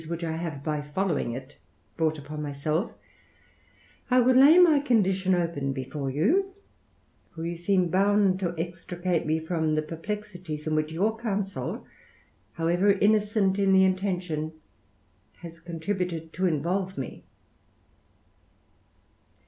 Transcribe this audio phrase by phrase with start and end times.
[0.03, 1.57] hich I have, by following it,
[1.95, 2.91] brought upon myself,
[4.07, 6.55] 1 will lay ray condition open before you,
[7.35, 11.85] for you seem bound to extricate me from the perplexities in which your counsel,
[12.53, 14.53] however innocent in the intention,
[15.35, 17.23] has contributed to involve me.